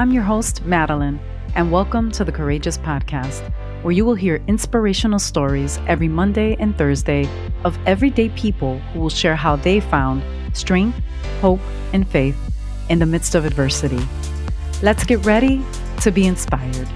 [0.00, 1.20] I'm your host, Madeline,
[1.54, 3.42] and welcome to the Courageous Podcast,
[3.82, 7.28] where you will hear inspirational stories every Monday and Thursday
[7.64, 10.22] of everyday people who will share how they found
[10.54, 10.98] strength,
[11.42, 11.60] hope,
[11.92, 12.34] and faith
[12.88, 14.00] in the midst of adversity.
[14.80, 15.62] Let's get ready
[16.00, 16.88] to be inspired.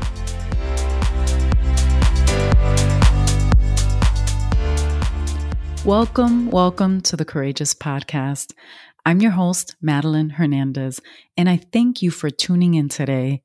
[5.85, 8.55] Welcome, welcome to the Courageous Podcast.
[9.07, 10.99] I'm your host, Madeline Hernandez,
[11.37, 13.43] and I thank you for tuning in today.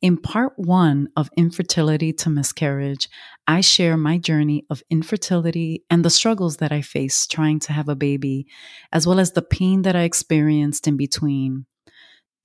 [0.00, 3.10] In part one of Infertility to Miscarriage,
[3.46, 7.90] I share my journey of infertility and the struggles that I faced trying to have
[7.90, 8.46] a baby,
[8.92, 11.66] as well as the pain that I experienced in between.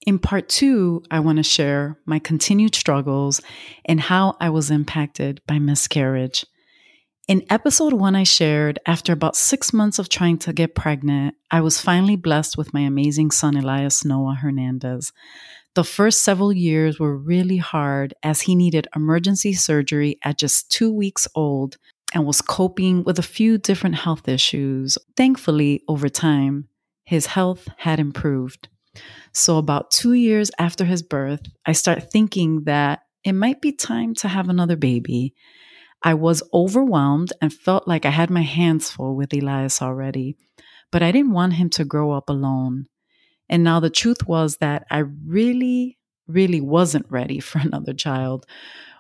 [0.05, 3.41] In part two, I want to share my continued struggles
[3.85, 6.45] and how I was impacted by miscarriage.
[7.29, 11.61] In episode one, I shared after about six months of trying to get pregnant, I
[11.61, 15.13] was finally blessed with my amazing son, Elias Noah Hernandez.
[15.75, 20.91] The first several years were really hard as he needed emergency surgery at just two
[20.91, 21.77] weeks old
[22.16, 24.97] and was coping with a few different health issues.
[25.16, 26.67] Thankfully, over time,
[27.05, 28.69] his health had improved.
[29.33, 34.16] So, about two years after his birth, I start thinking that it might be time
[34.16, 35.35] to have another baby.
[36.02, 40.38] I was overwhelmed and felt like I had my hands full with Elias already,
[40.91, 42.88] but I didn't want him to grow up alone.
[43.50, 45.97] And now the truth was that I really,
[46.28, 48.45] really wasn't ready for another child.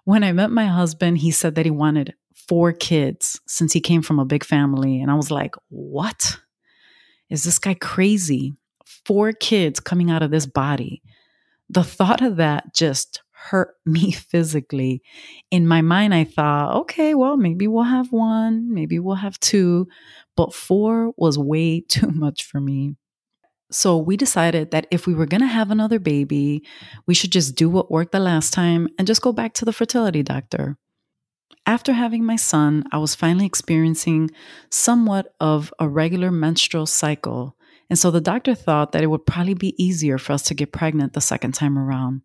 [0.03, 2.15] When I met my husband, he said that he wanted
[2.47, 5.01] four kids since he came from a big family.
[5.01, 6.37] And I was like, what?
[7.29, 8.53] Is this guy crazy?
[9.05, 11.03] Four kids coming out of this body.
[11.69, 15.01] The thought of that just hurt me physically.
[15.51, 19.87] In my mind, I thought, okay, well, maybe we'll have one, maybe we'll have two,
[20.35, 22.95] but four was way too much for me.
[23.71, 26.63] So we decided that if we were going to have another baby,
[27.05, 29.73] we should just do what worked the last time and just go back to the
[29.73, 30.77] fertility doctor.
[31.67, 34.31] After having my son, I was finally experiencing
[34.71, 37.55] somewhat of a regular menstrual cycle.
[37.91, 40.71] And so the doctor thought that it would probably be easier for us to get
[40.71, 42.21] pregnant the second time around.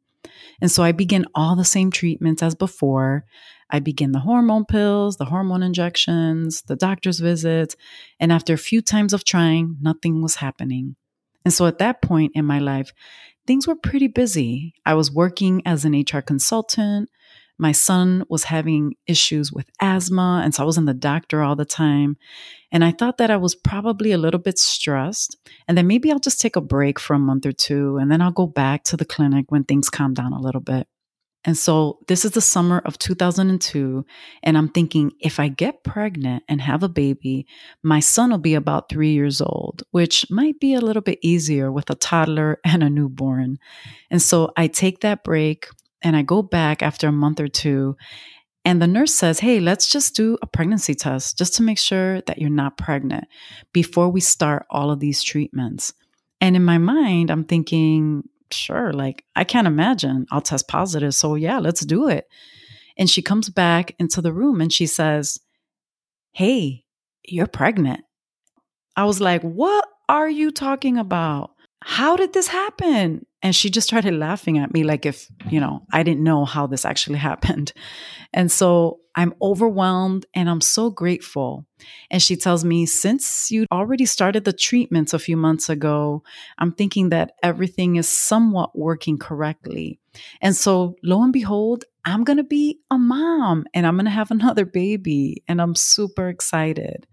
[0.61, 3.25] And so I begin all the same treatments as before.
[3.71, 7.77] I begin the hormone pills, the hormone injections, the doctor's visits.
[8.21, 10.97] And after a few times of trying, nothing was happening.
[11.45, 12.93] And so at that point in my life,
[13.47, 14.75] things were pretty busy.
[14.87, 17.11] I was working as an HR consultant.
[17.59, 21.57] My son was having issues with asthma, and so I was in the doctor all
[21.57, 22.17] the time.
[22.73, 25.37] And I thought that I was probably a little bit stressed,
[25.69, 28.21] and then maybe I'll just take a break for a month or two, and then
[28.21, 30.89] I'll go back to the clinic when things calm down a little bit.
[31.45, 34.07] And so this is the summer of 2002.
[34.43, 37.47] And I'm thinking if I get pregnant and have a baby,
[37.83, 41.71] my son will be about three years old, which might be a little bit easier
[41.71, 43.59] with a toddler and a newborn.
[44.11, 45.69] And so I take that break
[46.05, 47.97] and I go back after a month or two.
[48.65, 52.21] And the nurse says, Hey, let's just do a pregnancy test just to make sure
[52.23, 53.25] that you're not pregnant
[53.73, 55.93] before we start all of these treatments.
[56.41, 61.15] And in my mind, I'm thinking, sure, like I can't imagine I'll test positive.
[61.15, 62.27] So yeah, let's do it.
[62.97, 65.39] And she comes back into the room and she says,
[66.33, 66.85] Hey,
[67.27, 68.01] you're pregnant.
[68.97, 71.54] I was like, What are you talking about?
[71.87, 73.27] How did this happen?
[73.43, 76.67] And she just started laughing at me like if, you know, I didn't know how
[76.67, 77.75] this actually happened.
[78.33, 81.67] And so I'm overwhelmed and I'm so grateful.
[82.11, 86.23] And she tells me, since you already started the treatments a few months ago,
[86.59, 90.01] I'm thinking that everything is somewhat working correctly.
[90.41, 94.11] And so lo and behold, I'm going to be a mom and I'm going to
[94.11, 95.45] have another baby.
[95.49, 97.07] And I'm super excited.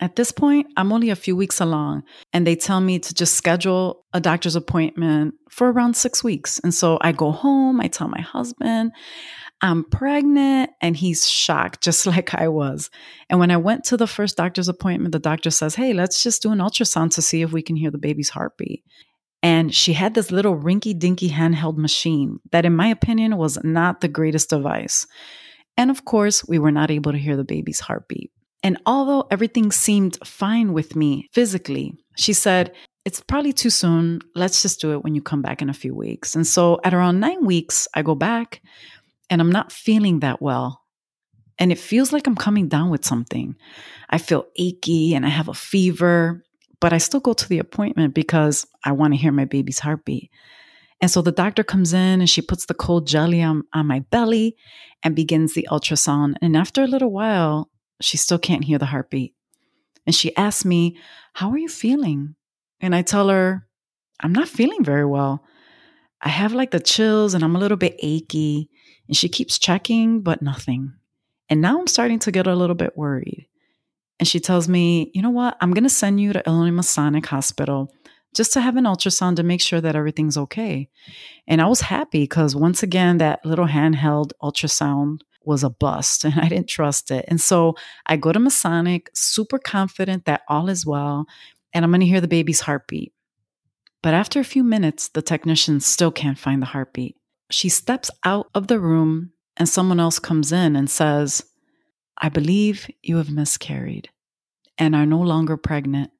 [0.00, 2.02] At this point, I'm only a few weeks along,
[2.32, 6.58] and they tell me to just schedule a doctor's appointment for around six weeks.
[6.58, 8.92] And so I go home, I tell my husband,
[9.62, 12.90] I'm pregnant, and he's shocked, just like I was.
[13.30, 16.42] And when I went to the first doctor's appointment, the doctor says, Hey, let's just
[16.42, 18.84] do an ultrasound to see if we can hear the baby's heartbeat.
[19.42, 24.00] And she had this little rinky dinky handheld machine that, in my opinion, was not
[24.00, 25.06] the greatest device.
[25.76, 28.30] And of course, we were not able to hear the baby's heartbeat.
[28.62, 32.74] And although everything seemed fine with me physically, she said,
[33.04, 34.20] It's probably too soon.
[34.34, 36.34] Let's just do it when you come back in a few weeks.
[36.34, 38.62] And so at around nine weeks, I go back
[39.30, 40.82] and I'm not feeling that well.
[41.58, 43.56] And it feels like I'm coming down with something.
[44.10, 46.42] I feel achy and I have a fever,
[46.80, 50.30] but I still go to the appointment because I want to hear my baby's heartbeat.
[51.00, 54.00] And so the doctor comes in and she puts the cold jelly on, on my
[54.10, 54.56] belly
[55.02, 56.36] and begins the ultrasound.
[56.40, 57.70] And after a little while,
[58.00, 59.34] she still can't hear the heartbeat.
[60.06, 60.98] And she asks me,
[61.34, 62.34] How are you feeling?
[62.80, 63.66] And I tell her,
[64.20, 65.44] I'm not feeling very well.
[66.20, 68.70] I have like the chills and I'm a little bit achy.
[69.08, 70.94] And she keeps checking, but nothing.
[71.48, 73.48] And now I'm starting to get a little bit worried.
[74.18, 75.56] And she tells me, you know what?
[75.60, 77.92] I'm going to send you to Illinois Masonic Hospital
[78.34, 80.88] just to have an ultrasound to make sure that everything's okay.
[81.46, 86.34] And I was happy because once again, that little handheld ultrasound was a bust and
[86.40, 87.24] I didn't trust it.
[87.28, 87.74] And so
[88.06, 91.26] I go to Masonic, super confident that all is well
[91.72, 93.12] and I'm going to hear the baby's heartbeat.
[94.02, 97.16] But after a few minutes, the technician still can't find the heartbeat.
[97.50, 101.44] She steps out of the room and someone else comes in and says,
[102.18, 104.10] I believe you have miscarried
[104.78, 106.10] and are no longer pregnant.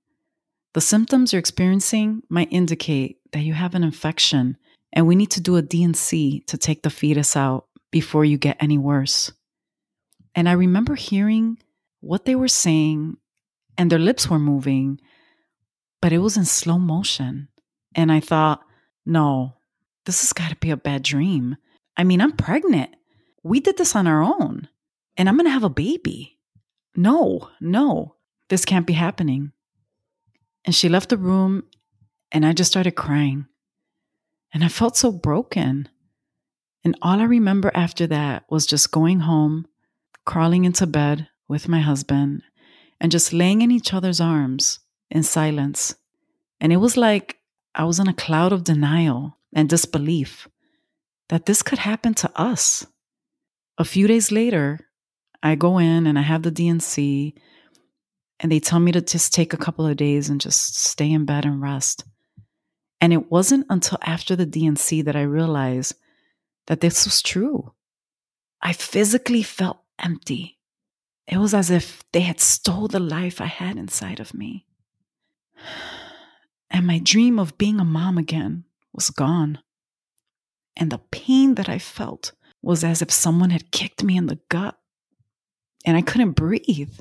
[0.74, 4.58] The symptoms you're experiencing might indicate that you have an infection,
[4.92, 8.58] and we need to do a D&C to take the fetus out before you get
[8.60, 9.32] any worse.
[10.34, 11.56] And I remember hearing
[12.00, 13.16] what they were saying,
[13.78, 15.00] and their lips were moving,
[16.02, 17.48] but it was in slow motion.
[17.94, 18.60] And I thought,
[19.06, 19.54] no,
[20.04, 21.56] this has got to be a bad dream.
[21.96, 22.90] I mean, I'm pregnant.
[23.42, 24.68] We did this on our own,
[25.16, 26.36] and I'm going to have a baby.
[26.94, 28.16] No, no,
[28.50, 29.52] this can't be happening.
[30.66, 31.64] And she left the room,
[32.30, 33.46] and I just started crying.
[34.52, 35.88] And I felt so broken.
[36.84, 39.66] And all I remember after that was just going home,
[40.24, 42.42] crawling into bed with my husband,
[43.00, 44.80] and just laying in each other's arms
[45.10, 45.94] in silence.
[46.60, 47.38] And it was like
[47.74, 50.48] I was in a cloud of denial and disbelief
[51.28, 52.86] that this could happen to us.
[53.78, 54.80] A few days later,
[55.42, 57.34] I go in and I have the D&C,
[58.44, 61.44] they tell me to just take a couple of days and just stay in bed
[61.44, 62.04] and rest.
[63.00, 65.94] And it wasn't until after the D&C that I realized
[66.66, 67.72] that this was true.
[68.60, 70.58] I physically felt empty.
[71.26, 74.66] It was as if they had stole the life I had inside of me.
[76.70, 79.60] And my dream of being a mom again was gone.
[80.76, 82.32] And the pain that I felt
[82.62, 84.76] was as if someone had kicked me in the gut.
[85.84, 86.98] And I couldn't breathe.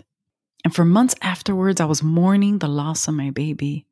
[0.64, 3.86] And for months afterwards, I was mourning the loss of my baby.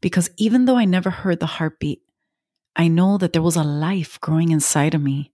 [0.00, 2.02] Because even though I never heard the heartbeat,
[2.76, 5.32] I know that there was a life growing inside of me.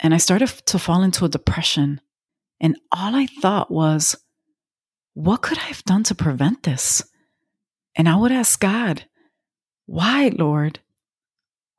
[0.00, 2.00] And I started to fall into a depression.
[2.60, 4.16] And all I thought was,
[5.14, 7.02] what could I have done to prevent this?
[7.94, 9.04] And I would ask God,
[9.86, 10.80] why, Lord?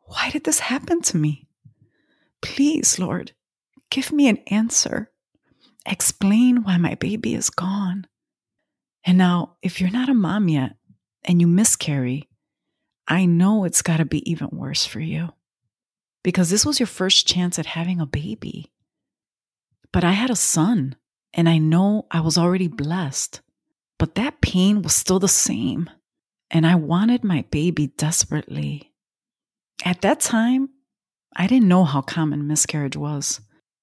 [0.02, 1.48] Why did this happen to me?
[2.42, 3.32] Please, Lord,
[3.90, 5.10] give me an answer.
[5.86, 8.06] Explain why my baby is gone.
[9.06, 10.76] And now, if you're not a mom yet
[11.24, 12.30] and you miscarry,
[13.08, 15.30] I know it's got to be even worse for you
[16.24, 18.72] because this was your first chance at having a baby.
[19.92, 20.96] But I had a son,
[21.34, 23.42] and I know I was already blessed,
[24.00, 25.90] but that pain was still the same.
[26.50, 28.94] And I wanted my baby desperately.
[29.84, 30.70] At that time,
[31.36, 33.42] I didn't know how common miscarriage was.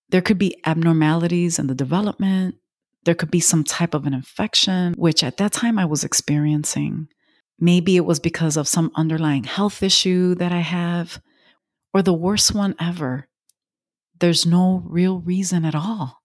[0.08, 2.56] There could be abnormalities in the development.
[3.04, 7.08] There could be some type of an infection, which at that time I was experiencing.
[7.60, 11.20] Maybe it was because of some underlying health issue that I have,
[11.92, 13.28] or the worst one ever.
[14.18, 16.22] There's no real reason at all.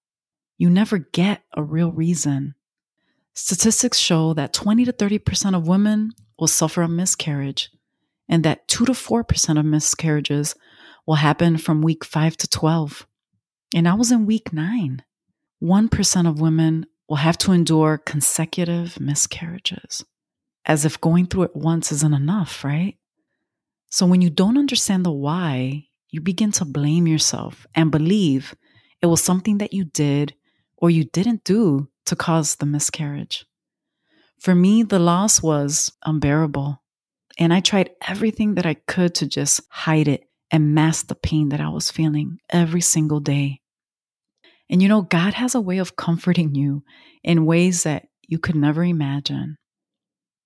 [0.57, 2.55] You never get a real reason.
[3.33, 7.69] Statistics show that 20 to 30% of women will suffer a miscarriage,
[8.29, 10.55] and that 2 to 4% of miscarriages
[11.05, 13.05] will happen from week 5 to 12.
[13.73, 15.03] And I was in week 9.
[15.61, 20.05] 1% of women will have to endure consecutive miscarriages,
[20.65, 22.97] as if going through it once isn't enough, right?
[23.89, 28.55] So when you don't understand the why, you begin to blame yourself and believe
[29.01, 30.33] it was something that you did
[30.77, 33.45] or you didn't do to cause the miscarriage.
[34.39, 36.81] For me, the loss was unbearable.
[37.37, 41.49] And I tried everything that I could to just hide it and mask the pain
[41.49, 43.61] that I was feeling every single day.
[44.69, 46.83] And you know, God has a way of comforting you
[47.23, 49.57] in ways that you could never imagine.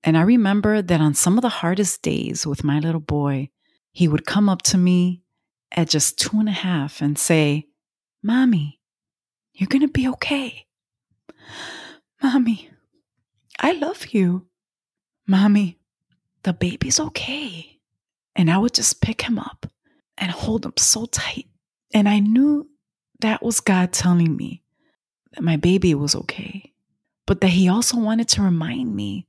[0.03, 3.49] And I remember that on some of the hardest days with my little boy,
[3.91, 5.23] he would come up to me
[5.71, 7.67] at just two and a half and say,
[8.23, 8.79] Mommy,
[9.53, 10.65] you're going to be okay.
[12.23, 12.69] Mommy,
[13.59, 14.47] I love you.
[15.27, 15.77] Mommy,
[16.43, 17.79] the baby's okay.
[18.35, 19.65] And I would just pick him up
[20.17, 21.47] and hold him so tight.
[21.93, 22.69] And I knew
[23.19, 24.63] that was God telling me
[25.33, 26.73] that my baby was okay,
[27.25, 29.27] but that He also wanted to remind me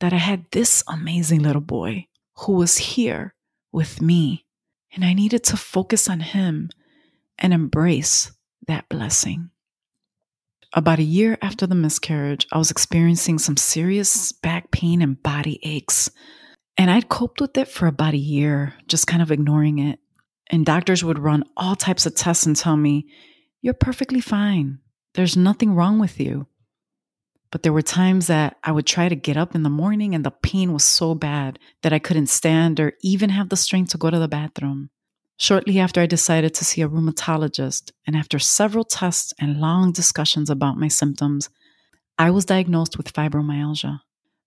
[0.00, 2.06] that I had this amazing little boy
[2.38, 3.34] who was here
[3.72, 4.44] with me.
[4.94, 6.70] And I needed to focus on him
[7.38, 8.32] and embrace
[8.66, 9.50] that blessing.
[10.72, 15.60] About a year after the miscarriage, I was experiencing some serious back pain and body
[15.62, 16.10] aches.
[16.76, 19.98] And I'd coped with it for about a year, just kind of ignoring it.
[20.48, 23.06] And doctors would run all types of tests and tell me,
[23.62, 24.78] You're perfectly fine.
[25.14, 26.46] There's nothing wrong with you.
[27.56, 30.26] But there were times that I would try to get up in the morning and
[30.26, 33.96] the pain was so bad that I couldn't stand or even have the strength to
[33.96, 34.90] go to the bathroom.
[35.38, 40.50] Shortly after, I decided to see a rheumatologist, and after several tests and long discussions
[40.50, 41.48] about my symptoms,
[42.18, 44.00] I was diagnosed with fibromyalgia.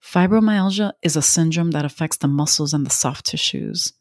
[0.03, 3.91] Fibromyalgia is a syndrome that affects the muscles and the soft tissues.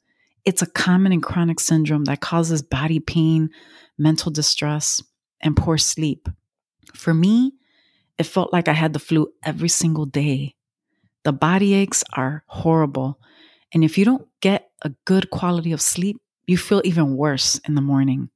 [0.44, 3.48] It's a common and chronic syndrome that causes body pain,
[3.96, 5.02] mental distress,
[5.40, 6.28] and poor sleep.
[6.92, 7.54] For me,
[8.18, 10.54] it felt like I had the flu every single day.
[11.24, 13.20] The body aches are horrible.
[13.72, 17.74] And if you don't get a good quality of sleep, you feel even worse in
[17.74, 18.30] the morning.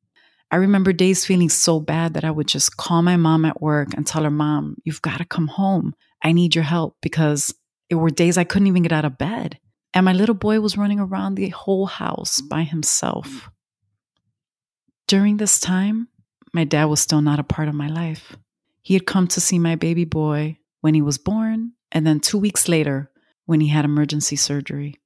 [0.50, 3.94] I remember days feeling so bad that I would just call my mom at work
[3.94, 5.94] and tell her, Mom, you've got to come home.
[6.22, 7.54] I need your help because
[7.88, 9.58] it were days I couldn't even get out of bed.
[9.94, 13.50] And my little boy was running around the whole house by himself.
[15.08, 16.08] During this time,
[16.52, 18.36] my dad was still not a part of my life.
[18.82, 22.38] He had come to see my baby boy when he was born, and then two
[22.38, 23.10] weeks later
[23.46, 24.96] when he had emergency surgery.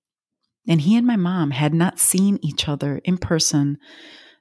[0.66, 3.78] And he and my mom had not seen each other in person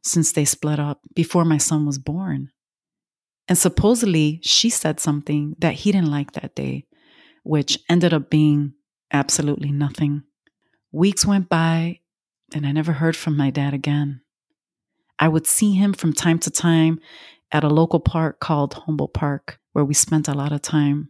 [0.02, 2.50] since they split up before my son was born.
[3.48, 6.88] And supposedly, she said something that he didn't like that day,
[7.44, 8.74] which ended up being
[9.12, 10.24] absolutely nothing.
[10.92, 12.00] Weeks went by,
[12.54, 14.22] and I never heard from my dad again.
[15.20, 17.00] I would see him from time to time
[17.56, 21.10] at a local park called Humboldt Park, where we spent a lot of time.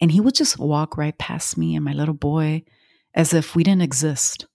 [0.00, 2.62] And he would just walk right past me and my little boy
[3.14, 4.46] as if we didn't exist.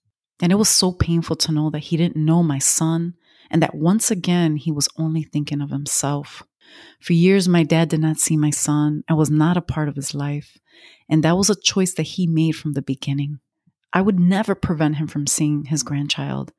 [0.42, 3.14] And it was so painful to know that he didn't know my son
[3.52, 6.42] and that once again he was only thinking of himself.
[7.00, 9.94] For years, my dad did not see my son and was not a part of
[9.94, 10.58] his life.
[11.08, 13.38] And that was a choice that he made from the beginning.
[13.92, 16.52] I would never prevent him from seeing his grandchild,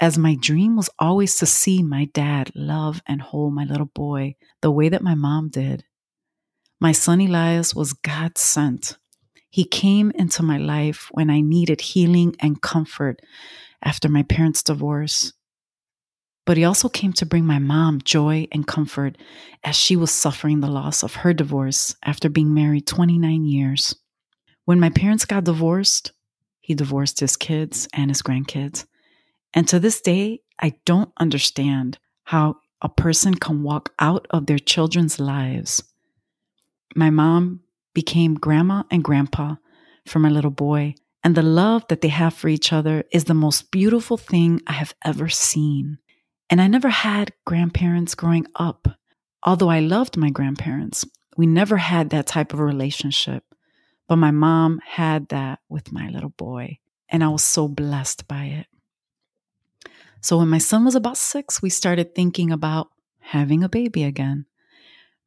[0.00, 4.36] as my dream was always to see my dad love and hold my little boy
[4.62, 5.84] the way that my mom did.
[6.80, 8.96] My son Elias was God sent
[9.50, 13.20] he came into my life when I needed healing and comfort
[13.82, 15.32] after my parents' divorce.
[16.44, 19.16] But he also came to bring my mom joy and comfort
[19.64, 23.96] as she was suffering the loss of her divorce after being married 29 years.
[24.64, 26.12] When my parents got divorced,
[26.60, 28.86] he divorced his kids and his grandkids.
[29.54, 34.58] And to this day, I don't understand how a person can walk out of their
[34.58, 35.82] children's lives.
[36.94, 37.60] My mom
[37.94, 39.56] became grandma and grandpa
[40.06, 40.94] for my little boy.
[41.24, 44.72] And the love that they have for each other is the most beautiful thing I
[44.72, 45.98] have ever seen.
[46.48, 48.88] And I never had grandparents growing up.
[49.42, 51.04] Although I loved my grandparents,
[51.36, 53.44] we never had that type of relationship.
[54.06, 56.78] But my mom had that with my little boy.
[57.08, 58.66] And I was so blessed by it.
[60.20, 62.88] So when my son was about six, we started thinking about
[63.20, 64.46] having a baby again.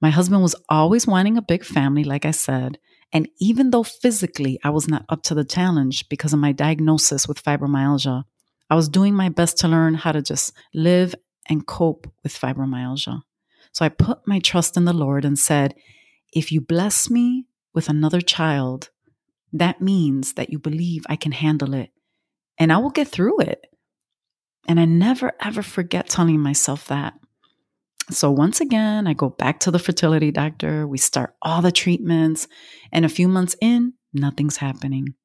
[0.02, 2.80] My husband was always wanting a big family, like I said.
[3.14, 7.28] And even though physically I was not up to the challenge because of my diagnosis
[7.28, 8.24] with fibromyalgia,
[8.70, 11.14] I was doing my best to learn how to just live
[11.48, 13.22] and cope with fibromyalgia.
[13.74, 15.76] So I put my trust in the Lord and said,
[16.34, 18.90] if you bless me with another child,
[19.54, 21.92] that means that you believe I can handle it
[22.58, 23.68] and I will get through it.
[24.68, 27.14] And I never ever forget telling myself that.
[28.10, 30.88] So once again, I go back to the fertility doctor.
[30.88, 32.48] We start all the treatments,
[32.92, 35.16] and a few months in, nothing's happening.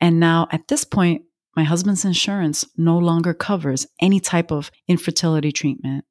[0.00, 1.22] And now at this point,
[1.56, 6.04] my husband's insurance no longer covers any type of infertility treatment.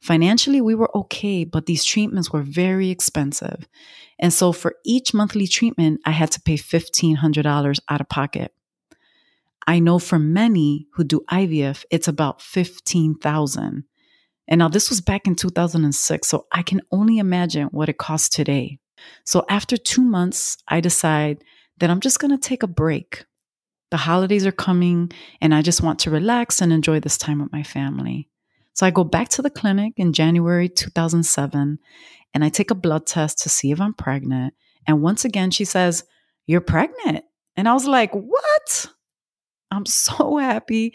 [0.00, 3.68] Financially, we were okay, but these treatments were very expensive.
[4.18, 8.52] And so for each monthly treatment, I had to pay $1,500 out of pocket.
[9.66, 13.84] I know for many who do IVF, it's about 15,000.
[14.48, 18.28] And now this was back in 2006, so I can only imagine what it costs
[18.28, 18.78] today.
[19.24, 21.44] So after two months, I decide
[21.78, 23.24] that I'm just going to take a break.
[23.90, 27.52] The holidays are coming, and I just want to relax and enjoy this time with
[27.52, 28.28] my family.
[28.74, 31.78] So I go back to the clinic in January 2007
[32.34, 34.54] and I take a blood test to see if I'm pregnant.
[34.86, 36.04] And once again, she says,
[36.46, 37.24] You're pregnant.
[37.56, 38.86] And I was like, What?
[39.72, 40.94] I'm so happy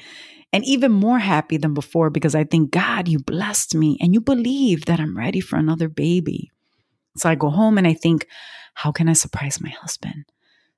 [0.54, 4.22] and even more happy than before because I think, God, you blessed me and you
[4.22, 6.52] believe that I'm ready for another baby.
[7.18, 8.28] So I go home and I think,
[8.76, 10.26] how can I surprise my husband?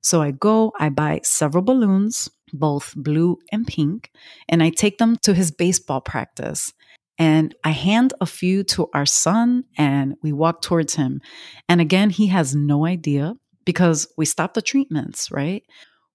[0.01, 4.11] So I go, I buy several balloons, both blue and pink,
[4.47, 6.73] and I take them to his baseball practice.
[7.17, 11.19] And I hand a few to our son and we walk towards him.
[11.67, 13.33] And again, he has no idea
[13.65, 15.63] because we stopped the treatments, right?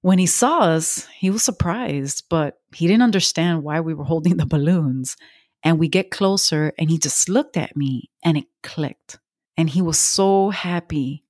[0.04, 4.36] When he saw us, he was surprised, but he didn't understand why we were holding
[4.36, 5.16] the balloons.
[5.62, 9.18] And we get closer, and he just looked at me and it clicked.
[9.56, 11.24] And he was so happy.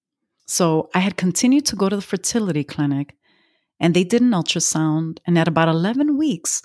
[0.46, 3.14] So I had continued to go to the fertility clinic,
[3.78, 5.18] and they did an ultrasound.
[5.24, 6.60] And at about 11 weeks,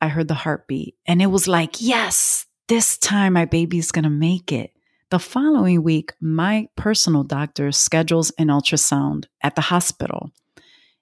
[0.00, 4.50] I heard the heartbeat, and it was like, yes, this time my baby's gonna make
[4.50, 4.72] it.
[5.10, 10.32] The following week, my personal doctor schedules an ultrasound at the hospital.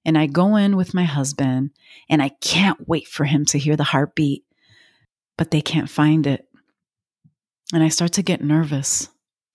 [0.04, 1.71] And I go in with my husband,
[2.09, 4.44] and I can't wait for him to hear the heartbeat,
[5.38, 6.49] but they can't find it.
[7.73, 9.09] And I start to get nervous.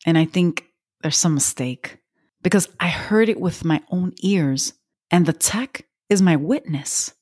[0.06, 0.66] And I think
[1.01, 1.98] there's some mistake
[2.42, 4.74] because I heard it with my own ears,
[5.12, 7.13] and the tech is my witness.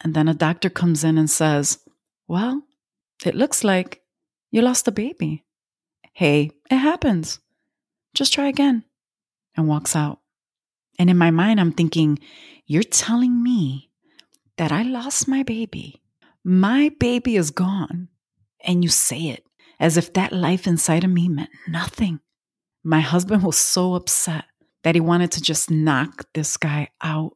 [0.00, 1.78] And then a doctor comes in and says,
[2.26, 2.62] Well,
[3.24, 4.02] it looks like
[4.50, 5.44] you lost a baby.
[6.12, 7.38] Hey, it happens.
[8.14, 8.84] Just try again.
[9.56, 10.20] And walks out.
[10.98, 12.18] And in my mind, I'm thinking,
[12.72, 13.90] You're telling me
[14.56, 16.00] that I lost my baby.
[16.42, 18.08] My baby is gone.
[18.64, 19.44] And you say it
[19.78, 22.20] as if that life inside of me meant nothing.
[22.82, 24.46] My husband was so upset
[24.84, 27.32] that he wanted to just knock this guy out.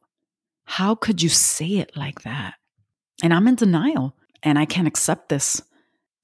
[0.65, 2.55] How could you say it like that?
[3.21, 5.61] And I'm in denial and I can't accept this.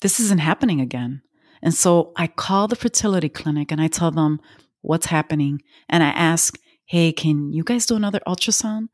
[0.01, 1.21] This isn't happening again.
[1.61, 4.39] And so I call the fertility clinic and I tell them
[4.81, 5.61] what's happening.
[5.87, 8.87] And I ask, hey, can you guys do another ultrasound?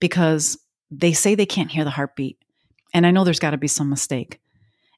[0.00, 0.58] Because
[0.90, 2.38] they say they can't hear the heartbeat.
[2.94, 4.40] And I know there's got to be some mistake.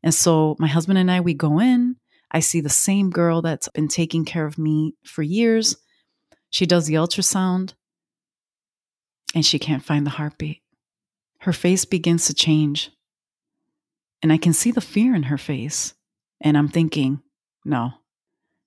[0.03, 1.97] And so my husband and I, we go in.
[2.31, 5.77] I see the same girl that's been taking care of me for years.
[6.49, 7.75] She does the ultrasound
[9.35, 10.63] and she can't find the heartbeat.
[11.41, 12.91] Her face begins to change.
[14.23, 15.95] And I can see the fear in her face.
[16.41, 17.23] And I'm thinking,
[17.65, 17.93] no,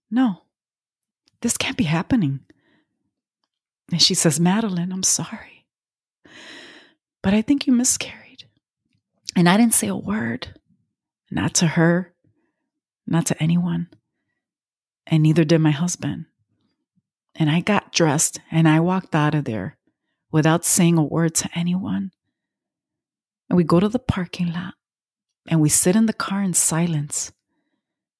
[0.10, 0.44] no,
[1.42, 2.42] this can't be happening.
[3.92, 5.53] And she says, Madeline, I'm sorry.
[7.24, 8.44] But I think you miscarried.
[9.36, 10.60] And I didn't say a word,
[11.32, 12.14] not to her,
[13.08, 13.88] not to anyone.
[15.08, 16.26] And neither did my husband.
[17.34, 19.78] And I got dressed and I walked out of there
[20.32, 22.12] without saying a word to anyone.
[23.50, 24.76] And we go to the parking lot
[25.48, 27.32] and we sit in the car in silence.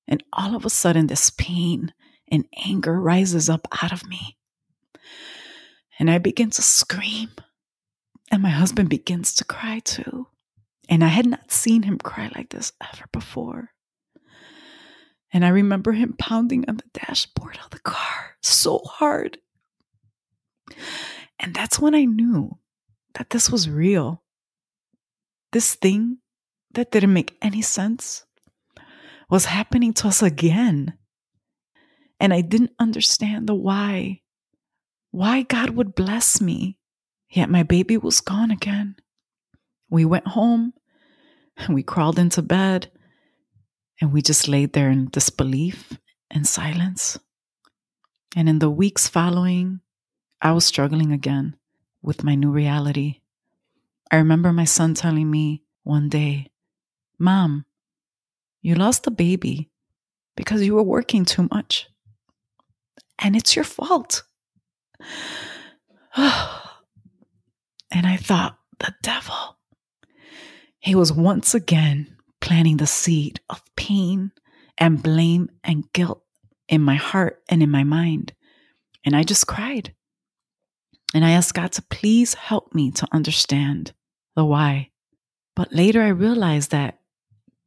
[0.08, 1.94] And all of a sudden, this pain
[2.30, 4.38] and anger rises up out of me.
[6.00, 7.30] And I begin to scream.
[8.34, 10.26] And my husband begins to cry too.
[10.90, 13.70] And I had not seen him cry like this ever before.
[15.32, 19.38] And I remember him pounding on the dashboard of the car so hard.
[21.40, 22.58] And that's when I knew
[23.14, 24.24] that this was real.
[25.52, 26.18] This thing
[26.74, 28.26] that didn't make any sense
[29.30, 30.98] was happening to us again.
[32.20, 34.22] And I didn't understand the why.
[35.12, 36.80] Why God would bless me,
[37.34, 38.96] yet my baby was gone again.
[39.90, 40.74] We went home
[41.58, 42.92] and we crawled into bed
[44.00, 45.94] and we just laid there in disbelief
[46.32, 47.20] and silence.
[48.36, 49.82] And in the weeks following,
[50.42, 51.56] I was struggling again
[52.02, 53.22] with my new reality.
[54.12, 56.52] I remember my son telling me one day,
[57.18, 57.66] Mom,
[58.62, 59.70] you lost the baby
[60.36, 61.88] because you were working too much.
[63.20, 64.24] And it's your fault.
[67.94, 69.58] and I thought, the devil.
[70.80, 74.32] He was once again planting the seed of pain
[74.78, 76.24] and blame and guilt
[76.68, 78.34] in my heart and in my mind.
[79.06, 79.94] And I just cried.
[81.14, 83.94] And I asked God to please help me to understand
[84.36, 84.90] the why.
[85.56, 87.00] But later I realized that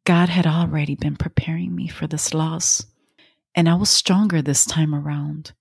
[0.04, 2.84] God had already been preparing me for this loss.
[3.54, 5.52] And I was stronger this time around,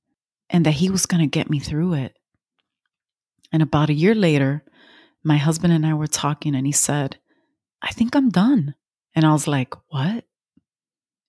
[0.50, 2.18] and that He was going to get me through it.
[3.52, 4.64] And about a year later,
[5.24, 7.18] my husband and I were talking, and he said,
[7.82, 8.76] I think I'm done.
[9.14, 10.26] And I was like, What?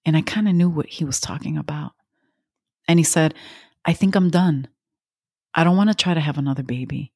[0.05, 1.93] And I kind of knew what he was talking about.
[2.87, 3.35] And he said,
[3.85, 4.69] I think I'm done.
[5.55, 7.13] I don't want to try to have another baby.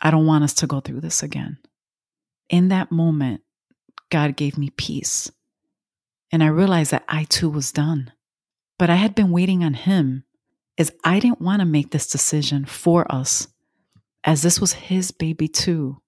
[0.00, 1.58] I don't want us to go through this again.
[2.48, 3.42] In that moment,
[4.10, 5.30] God gave me peace.
[6.32, 8.12] And I realized that I too was done.
[8.78, 10.24] But I had been waiting on Him
[10.76, 13.46] as I didn't want to make this decision for us,
[14.24, 16.00] as this was His baby too.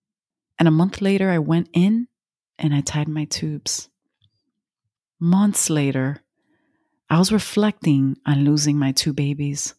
[0.59, 2.09] And a month later, I went in
[2.59, 3.91] and I tied my tubes.
[5.21, 6.23] Months later,
[7.09, 9.75] I was reflecting on losing my two babies.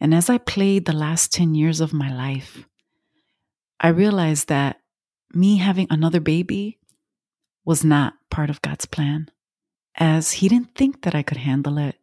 [0.00, 2.66] And as I played the last 10 years of my life,
[3.80, 4.80] I realized that
[5.32, 6.78] me having another baby
[7.64, 9.30] was not part of God's plan,
[9.96, 11.96] as He didn't think that I could handle it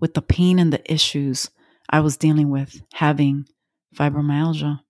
[0.00, 1.50] with the pain and the issues
[1.88, 3.46] I was dealing with having
[3.94, 4.80] fibromyalgia.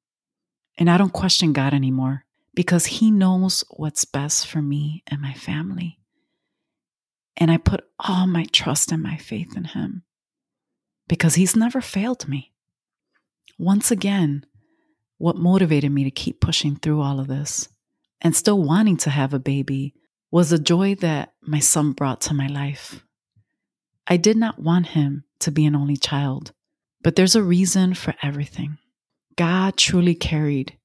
[0.79, 5.35] And I don't question God anymore because He knows what's best for me and my
[5.35, 5.99] family.
[7.37, 10.03] And I put all my trust and my faith in Him
[11.09, 12.53] because He's never failed me.
[13.59, 14.45] Once again,
[15.19, 17.69] what motivated me to keep pushing through all of this
[18.21, 19.95] and still wanting to have a baby
[20.31, 23.05] was the joy that my son brought to my life.
[24.07, 26.53] I did not want him to be an only child,
[27.03, 28.79] but there's a reason for everything.
[29.37, 30.79] God truly carried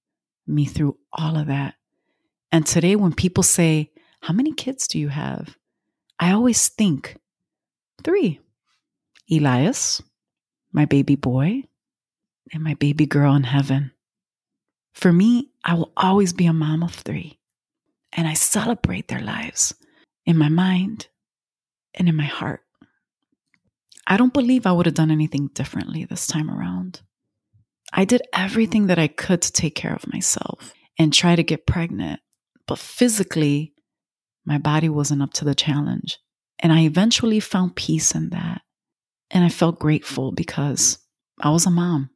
[0.48, 1.76] me through all of that.
[2.52, 5.56] And today, when people say, How many kids do you have?
[6.20, 7.18] I always think
[8.04, 8.40] three
[9.32, 10.02] Elias,
[10.72, 11.64] my baby boy,
[12.52, 13.92] and my baby girl in heaven.
[14.94, 17.40] For me, I will always be a mom of three,
[18.12, 19.74] and I celebrate their lives
[20.26, 21.08] in my mind
[21.94, 22.62] and in my heart.
[24.08, 27.02] I don't believe I would have done anything differently this time around.
[27.92, 31.66] I did everything that I could to take care of myself and try to get
[31.66, 32.20] pregnant,
[32.68, 33.74] but physically,
[34.46, 36.20] my body wasn't up to the challenge.
[36.60, 38.62] And I eventually found peace in that.
[39.32, 40.98] And I felt grateful because
[41.40, 42.10] I was a mom.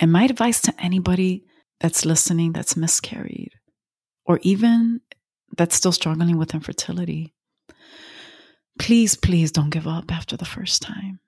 [0.00, 1.44] And my advice to anybody
[1.80, 3.52] that's listening that's miscarried,
[4.24, 5.00] or even
[5.56, 7.34] that's still struggling with infertility,
[8.78, 11.20] please, please don't give up after the first time.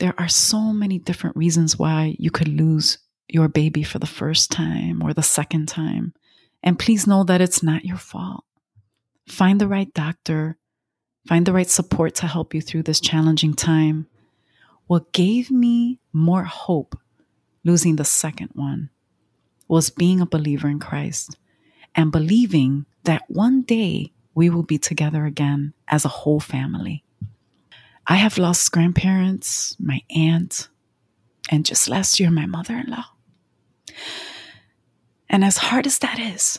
[0.00, 4.50] There are so many different reasons why you could lose your baby for the first
[4.50, 6.14] time or the second time.
[6.62, 8.44] And please know that it's not your fault.
[9.28, 10.56] Find the right doctor,
[11.28, 14.06] find the right support to help you through this challenging time.
[14.86, 16.98] What gave me more hope
[17.62, 18.88] losing the second one
[19.68, 21.36] was being a believer in Christ
[21.94, 27.04] and believing that one day we will be together again as a whole family.
[28.10, 30.68] I have lost grandparents, my aunt,
[31.48, 33.04] and just last year, my mother in law.
[35.28, 36.58] And as hard as that is,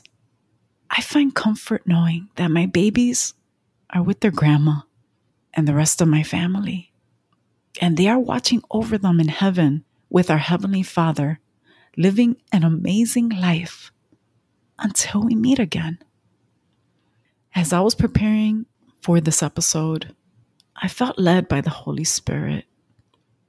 [0.90, 3.34] I find comfort knowing that my babies
[3.90, 4.84] are with their grandma
[5.54, 6.94] and the rest of my family.
[7.82, 11.42] And they are watching over them in heaven with our Heavenly Father,
[11.98, 13.92] living an amazing life
[14.80, 16.00] until we meet again.
[17.54, 18.68] As I was preparing
[19.02, 20.16] for this episode,
[20.76, 22.66] I felt led by the Holy Spirit.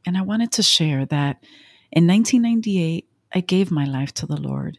[0.05, 1.43] And I wanted to share that
[1.91, 4.79] in 1998, I gave my life to the Lord.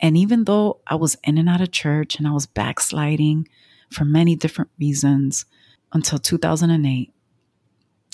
[0.00, 3.48] And even though I was in and out of church and I was backsliding
[3.90, 5.44] for many different reasons
[5.92, 7.12] until 2008,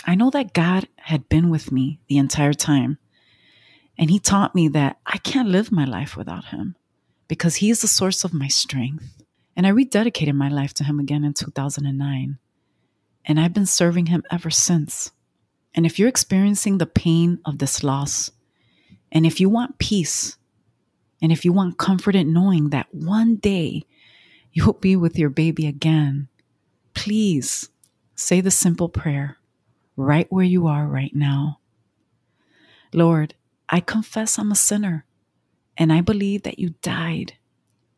[0.06, 2.98] I know that God had been with me the entire time.
[3.98, 6.76] And He taught me that I can't live my life without Him
[7.28, 9.04] because He is the source of my strength.
[9.56, 12.38] And I rededicated my life to Him again in 2009.
[13.24, 15.12] And I've been serving Him ever since.
[15.74, 18.30] And if you're experiencing the pain of this loss,
[19.12, 20.36] and if you want peace,
[21.22, 23.84] and if you want comfort in knowing that one day
[24.52, 26.28] you'll be with your baby again,
[26.94, 27.68] please
[28.14, 29.38] say the simple prayer
[29.96, 31.60] right where you are right now.
[32.92, 33.34] Lord,
[33.68, 35.04] I confess I'm a sinner,
[35.76, 37.34] and I believe that you died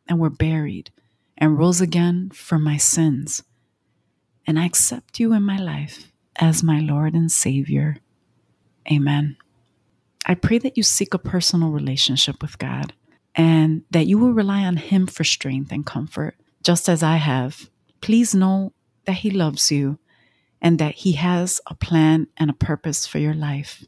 [0.07, 0.91] and were buried
[1.37, 3.43] and rose again for my sins.
[4.45, 7.97] And I accept you in my life as my Lord and Savior.
[8.91, 9.37] Amen.
[10.25, 12.93] I pray that you seek a personal relationship with God
[13.35, 17.69] and that you will rely on Him for strength and comfort, just as I have.
[18.01, 18.73] Please know
[19.05, 19.99] that He loves you
[20.61, 23.83] and that He has a plan and a purpose for your life.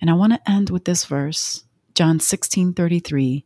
[0.00, 3.44] And I want to end with this verse, John 16 33,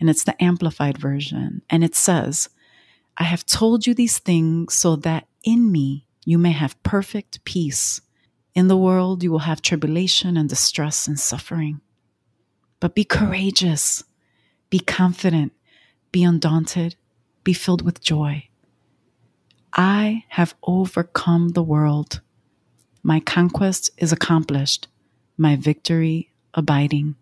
[0.00, 1.62] and it's the Amplified Version.
[1.68, 2.48] And it says,
[3.16, 8.00] I have told you these things so that in me you may have perfect peace.
[8.54, 11.80] In the world you will have tribulation and distress and suffering.
[12.80, 14.04] But be courageous,
[14.70, 15.52] be confident,
[16.12, 16.96] be undaunted,
[17.44, 18.48] be filled with joy.
[19.72, 22.20] I have overcome the world.
[23.02, 24.88] My conquest is accomplished,
[25.36, 27.14] my victory abiding.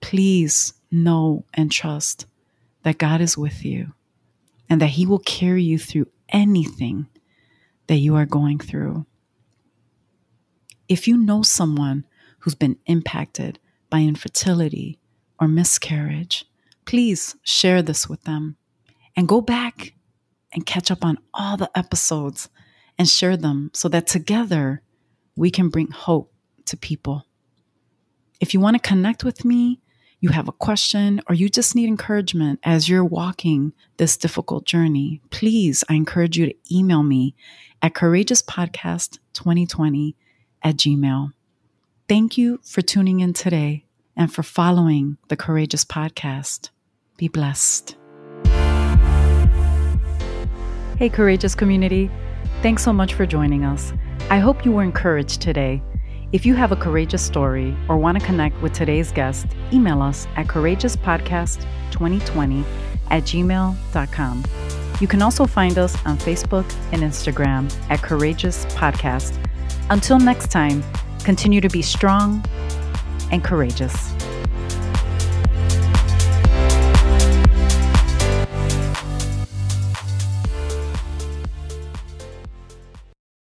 [0.00, 2.26] Please know and trust
[2.82, 3.92] that God is with you
[4.70, 7.08] and that He will carry you through anything
[7.86, 9.06] that you are going through.
[10.88, 12.04] If you know someone
[12.40, 13.58] who's been impacted
[13.90, 14.98] by infertility
[15.40, 16.44] or miscarriage,
[16.84, 18.56] please share this with them
[19.16, 19.94] and go back
[20.52, 22.48] and catch up on all the episodes
[22.98, 24.82] and share them so that together
[25.36, 26.32] we can bring hope
[26.66, 27.24] to people.
[28.40, 29.80] If you want to connect with me,
[30.20, 35.20] you have a question, or you just need encouragement as you're walking this difficult journey,
[35.30, 37.36] please, I encourage you to email me
[37.82, 40.14] at courageouspodcast2020
[40.62, 41.32] at gmail.
[42.08, 43.84] Thank you for tuning in today,
[44.16, 46.70] and for following the Courageous Podcast.
[47.16, 47.94] Be blessed.
[50.96, 52.10] Hey, Courageous community.
[52.60, 53.92] Thanks so much for joining us.
[54.30, 55.80] I hope you were encouraged today.
[56.30, 60.26] If you have a courageous story or want to connect with today's guest, email us
[60.36, 62.64] at courageouspodcast2020
[63.10, 64.44] at gmail.com.
[65.00, 69.42] You can also find us on Facebook and Instagram at Courageous Podcast.
[69.88, 70.84] Until next time,
[71.24, 72.44] continue to be strong
[73.32, 74.12] and courageous.